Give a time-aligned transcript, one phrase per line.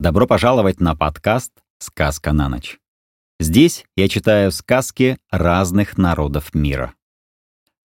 [0.00, 2.80] Добро пожаловать на подкаст «Сказка на ночь».
[3.38, 6.94] Здесь я читаю сказки разных народов мира.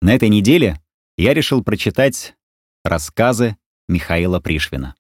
[0.02, 0.82] На этой неделе
[1.18, 2.38] я решил прочитать
[2.86, 3.58] рассказы
[3.90, 4.96] Михаила Пришвина.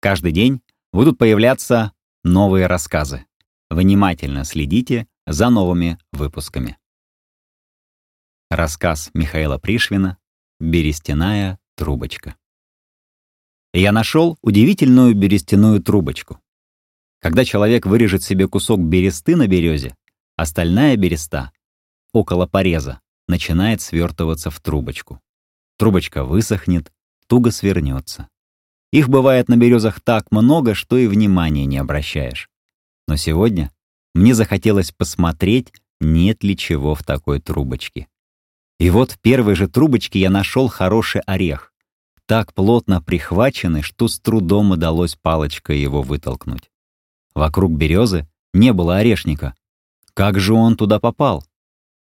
[0.00, 1.92] Каждый день будут появляться
[2.24, 3.26] новые рассказы.
[3.68, 6.78] Внимательно следите за новыми выпусками.
[8.50, 10.16] Рассказ Михаила Пришвина
[10.60, 12.36] «Берестяная трубочка».
[13.76, 16.40] Я нашел удивительную берестяную трубочку.
[17.20, 19.94] Когда человек вырежет себе кусок бересты на березе,
[20.34, 21.52] остальная береста,
[22.14, 25.20] около пореза, начинает свертываться в трубочку.
[25.76, 26.90] Трубочка высохнет,
[27.26, 28.30] туго свернется.
[28.92, 32.48] Их бывает на березах так много, что и внимания не обращаешь.
[33.06, 33.70] Но сегодня
[34.14, 35.70] мне захотелось посмотреть,
[36.00, 38.08] нет ли чего в такой трубочке.
[38.78, 41.74] И вот в первой же трубочке я нашел хороший орех
[42.26, 46.70] так плотно прихвачены, что с трудом удалось палочкой его вытолкнуть.
[47.34, 49.54] Вокруг березы не было орешника.
[50.14, 51.44] Как же он туда попал?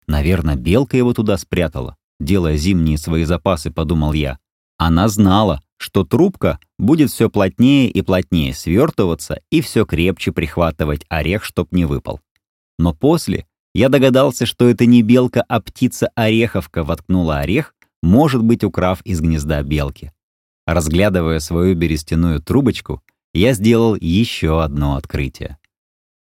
[0.07, 4.39] Наверное, белка его туда спрятала, делая зимние свои запасы, подумал я.
[4.77, 11.43] Она знала, что трубка будет все плотнее и плотнее свертываться и все крепче прихватывать орех,
[11.43, 12.19] чтоб не выпал.
[12.77, 19.01] Но после я догадался, что это не белка, а птица-ореховка воткнула орех может быть, украв
[19.01, 20.11] из гнезда белки.
[20.65, 25.57] Разглядывая свою берестяную трубочку, я сделал еще одно открытие.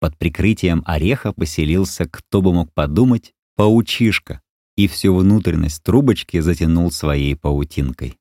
[0.00, 4.40] Под прикрытием ореха поселился, кто бы мог подумать, паучишка,
[4.76, 8.16] и всю внутренность трубочки затянул своей паутинкой.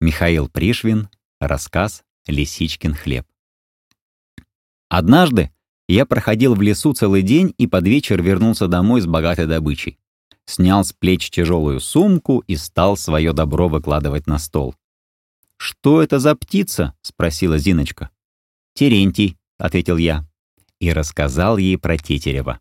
[0.00, 3.26] Михаил Пришвин, рассказ «Лисичкин хлеб».
[4.88, 5.52] Однажды
[5.88, 9.98] я проходил в лесу целый день и под вечер вернулся домой с богатой добычей
[10.50, 14.74] снял с плеч тяжелую сумку и стал свое добро выкладывать на стол.
[15.56, 18.10] «Что это за птица?»— спросила Зиночка.
[18.74, 20.26] «Терентий»,— ответил я.
[20.80, 22.60] И рассказал ей про Тетерева.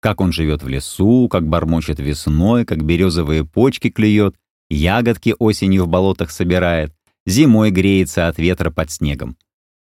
[0.00, 4.36] Как он живет в лесу, как бормочет весной, как березовые почки клюет,
[4.70, 6.94] ягодки осенью в болотах собирает,
[7.26, 9.36] зимой греется от ветра под снегом.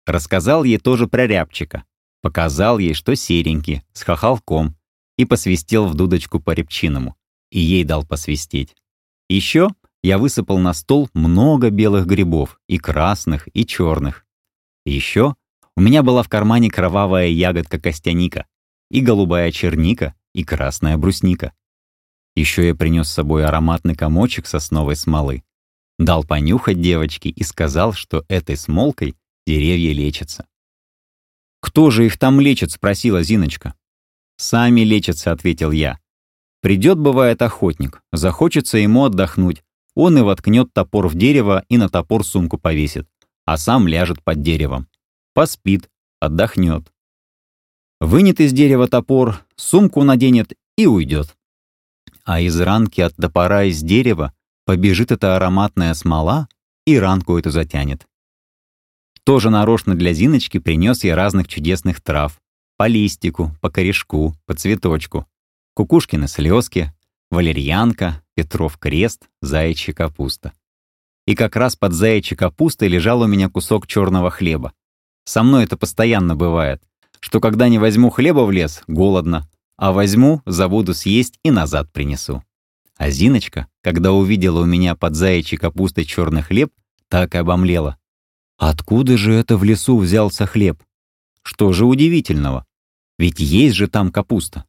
[0.06, 1.84] Рассказал ей тоже про рябчика.
[2.22, 4.76] Показал ей, что серенький, с хохолком,
[5.16, 7.16] и посвистел в дудочку по репчиному
[7.50, 8.76] и ей дал посвистеть.
[9.28, 9.68] Еще
[10.02, 14.24] я высыпал на стол много белых грибов, и красных, и черных.
[14.84, 15.34] Еще
[15.76, 18.46] у меня была в кармане кровавая ягодка костяника,
[18.90, 21.52] и голубая черника, и красная брусника.
[22.34, 25.42] Еще я принес с собой ароматный комочек сосновой смолы.
[25.98, 29.16] Дал понюхать девочке и сказал, что этой смолкой
[29.46, 30.46] деревья лечатся.
[31.60, 33.74] «Кто же их там лечит?»— спросила Зиночка.
[34.36, 36.00] «Сами лечатся»,— ответил я.
[36.60, 39.62] Придет, бывает, охотник, захочется ему отдохнуть.
[39.94, 43.08] Он и воткнет топор в дерево и на топор сумку повесит,
[43.44, 44.88] а сам ляжет под деревом.
[45.34, 45.88] Поспит,
[46.20, 46.92] отдохнет.
[48.00, 51.36] Вынет из дерева топор, сумку наденет и уйдет.
[52.24, 54.32] А из ранки от топора из дерева
[54.64, 56.48] побежит эта ароматная смола
[56.86, 58.06] и ранку эту затянет.
[59.24, 62.40] Тоже нарочно для Зиночки принес я разных чудесных трав.
[62.76, 65.26] По листику, по корешку, по цветочку.
[65.80, 66.92] Кукушкины слезки,
[67.30, 70.52] валерьянка, Петров крест, заячья капуста.
[71.26, 74.74] И как раз под заячьей капустой лежал у меня кусок черного хлеба.
[75.24, 76.82] Со мной это постоянно бывает,
[77.20, 79.48] что когда не возьму хлеба в лес, голодно,
[79.78, 82.44] а возьму, забуду съесть и назад принесу.
[82.98, 86.74] А Зиночка, когда увидела у меня под заячьей капустой черный хлеб,
[87.08, 87.96] так и обомлела.
[88.58, 90.82] Откуда же это в лесу взялся хлеб?
[91.42, 92.66] Что же удивительного?
[93.18, 94.66] Ведь есть же там капуста.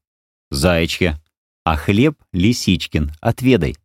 [0.51, 1.19] Заячья.
[1.63, 3.75] А хлеб лисичкин, отведай.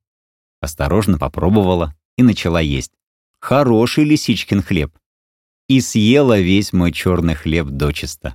[0.60, 2.93] Осторожно попробовала и начала есть.
[3.41, 4.93] Хороший лисичкин хлеб.
[5.69, 8.34] И съела весь мой черный хлеб дочисто.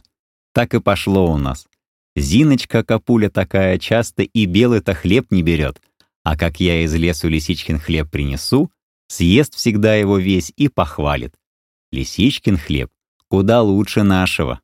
[0.53, 1.67] Так и пошло у нас.
[2.15, 5.81] Зиночка капуля такая часто и белый-то хлеб не берет.
[6.23, 8.71] А как я из лесу лисичкин хлеб принесу,
[9.07, 11.35] съест всегда его весь и похвалит.
[11.91, 12.89] Лисичкин хлеб
[13.31, 14.59] куда лучше нашего.